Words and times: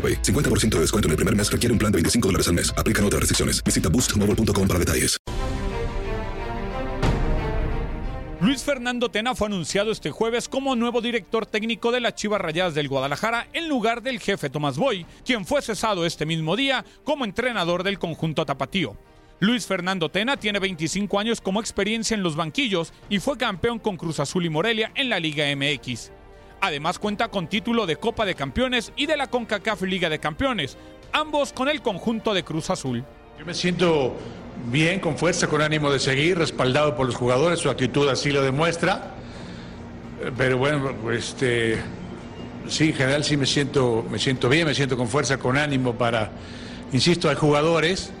AroPay. 0.00 0.22
50% 0.22 0.76
de 0.76 0.80
descuento 0.80 1.08
en 1.08 1.10
el 1.10 1.16
primer 1.16 1.36
mes 1.36 1.52
requiere 1.52 1.72
un 1.74 1.78
plan 1.78 1.92
de 1.92 1.96
25 1.96 2.28
dólares 2.28 2.48
al 2.48 2.54
mes. 2.54 2.72
Aplican 2.78 3.04
otras 3.04 3.20
restricciones. 3.20 3.62
Visita 3.62 3.90
boostmobile.com 3.90 4.66
para 4.66 4.78
detalles. 4.78 5.18
Luis 8.40 8.62
Fernando 8.62 9.10
Tena 9.10 9.34
fue 9.34 9.48
anunciado 9.48 9.92
este 9.92 10.10
jueves 10.10 10.48
como 10.48 10.74
nuevo 10.74 11.02
director 11.02 11.44
técnico 11.44 11.92
de 11.92 12.00
las 12.00 12.14
Chivas 12.14 12.40
Rayadas 12.40 12.74
del 12.74 12.88
Guadalajara 12.88 13.46
en 13.52 13.68
lugar 13.68 14.00
del 14.00 14.18
jefe 14.18 14.48
Tomás 14.48 14.78
Boy, 14.78 15.04
quien 15.26 15.44
fue 15.44 15.60
cesado 15.60 16.06
este 16.06 16.24
mismo 16.24 16.56
día 16.56 16.86
como 17.04 17.26
entrenador 17.26 17.82
del 17.82 17.98
conjunto 17.98 18.46
tapatío. 18.46 18.96
Luis 19.40 19.66
Fernando 19.66 20.10
Tena 20.10 20.38
tiene 20.38 20.58
25 20.58 21.18
años 21.18 21.42
como 21.42 21.60
experiencia 21.60 22.14
en 22.14 22.22
los 22.22 22.34
banquillos 22.34 22.94
y 23.10 23.18
fue 23.18 23.36
campeón 23.36 23.78
con 23.78 23.98
Cruz 23.98 24.20
Azul 24.20 24.46
y 24.46 24.48
Morelia 24.48 24.90
en 24.94 25.10
la 25.10 25.20
Liga 25.20 25.44
MX. 25.54 26.10
Además 26.60 26.98
cuenta 26.98 27.28
con 27.28 27.48
título 27.48 27.86
de 27.86 27.96
Copa 27.96 28.24
de 28.26 28.34
Campeones 28.34 28.92
y 28.96 29.06
de 29.06 29.16
la 29.16 29.28
CONCACAF 29.28 29.82
Liga 29.82 30.10
de 30.10 30.18
Campeones, 30.18 30.76
ambos 31.12 31.52
con 31.52 31.68
el 31.68 31.80
conjunto 31.80 32.34
de 32.34 32.44
Cruz 32.44 32.68
Azul. 32.70 33.04
Yo 33.38 33.46
me 33.46 33.54
siento 33.54 34.14
bien, 34.70 35.00
con 35.00 35.16
fuerza, 35.16 35.46
con 35.46 35.62
ánimo 35.62 35.90
de 35.90 35.98
seguir, 35.98 36.36
respaldado 36.36 36.96
por 36.96 37.06
los 37.06 37.14
jugadores, 37.14 37.60
su 37.60 37.70
actitud 37.70 38.08
así 38.08 38.30
lo 38.30 38.42
demuestra. 38.42 39.14
Pero 40.36 40.58
bueno, 40.58 40.94
este, 41.10 41.78
sí, 42.68 42.88
en 42.88 42.94
general 42.94 43.24
sí 43.24 43.38
me 43.38 43.46
siento, 43.46 44.04
me 44.10 44.18
siento 44.18 44.50
bien, 44.50 44.66
me 44.66 44.74
siento 44.74 44.98
con 44.98 45.08
fuerza, 45.08 45.38
con 45.38 45.56
ánimo 45.56 45.94
para, 45.94 46.30
insisto, 46.92 47.30
hay 47.30 47.36
jugadores 47.36 48.12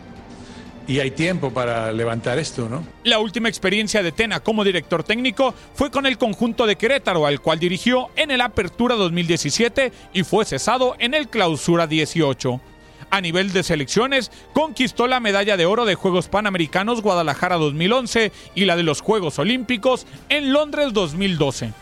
y 0.90 0.98
hay 0.98 1.12
tiempo 1.12 1.52
para 1.52 1.92
levantar 1.92 2.40
esto, 2.40 2.68
¿no? 2.68 2.84
La 3.04 3.20
última 3.20 3.48
experiencia 3.48 4.02
de 4.02 4.10
Tena 4.10 4.40
como 4.40 4.64
director 4.64 5.04
técnico 5.04 5.54
fue 5.72 5.88
con 5.88 6.04
el 6.04 6.18
conjunto 6.18 6.66
de 6.66 6.74
Querétaro, 6.74 7.26
al 7.26 7.40
cual 7.40 7.60
dirigió 7.60 8.08
en 8.16 8.32
el 8.32 8.40
Apertura 8.40 8.96
2017 8.96 9.92
y 10.12 10.24
fue 10.24 10.44
cesado 10.44 10.96
en 10.98 11.14
el 11.14 11.28
Clausura 11.28 11.86
18. 11.86 12.60
A 13.08 13.20
nivel 13.20 13.52
de 13.52 13.62
selecciones, 13.62 14.32
conquistó 14.52 15.06
la 15.06 15.20
medalla 15.20 15.56
de 15.56 15.64
oro 15.64 15.84
de 15.84 15.94
Juegos 15.94 16.26
Panamericanos 16.26 17.02
Guadalajara 17.02 17.54
2011 17.54 18.32
y 18.56 18.64
la 18.64 18.74
de 18.74 18.82
los 18.82 19.00
Juegos 19.00 19.38
Olímpicos 19.38 20.08
en 20.28 20.52
Londres 20.52 20.92
2012. 20.92 21.72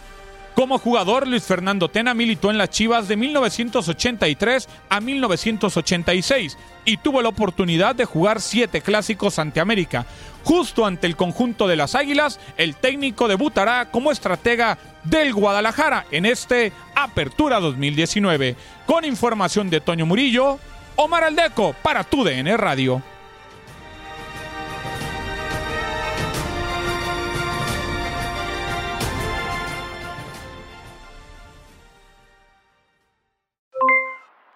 Como 0.58 0.80
jugador, 0.80 1.28
Luis 1.28 1.44
Fernando 1.44 1.88
Tena 1.88 2.14
militó 2.14 2.50
en 2.50 2.58
las 2.58 2.70
Chivas 2.70 3.06
de 3.06 3.16
1983 3.16 4.68
a 4.88 5.00
1986 5.00 6.58
y 6.84 6.96
tuvo 6.96 7.22
la 7.22 7.28
oportunidad 7.28 7.94
de 7.94 8.04
jugar 8.04 8.40
siete 8.40 8.80
clásicos 8.80 9.38
ante 9.38 9.60
América. 9.60 10.04
Justo 10.42 10.84
ante 10.84 11.06
el 11.06 11.14
conjunto 11.14 11.68
de 11.68 11.76
las 11.76 11.94
Águilas, 11.94 12.40
el 12.56 12.74
técnico 12.74 13.28
debutará 13.28 13.92
como 13.92 14.10
estratega 14.10 14.78
del 15.04 15.32
Guadalajara 15.32 16.06
en 16.10 16.26
este 16.26 16.72
Apertura 16.96 17.60
2019. 17.60 18.56
Con 18.84 19.04
información 19.04 19.70
de 19.70 19.80
Toño 19.80 20.06
Murillo, 20.06 20.58
Omar 20.96 21.22
Aldeco 21.22 21.72
para 21.84 22.02
tu 22.02 22.24
DN 22.24 22.56
Radio. 22.56 23.00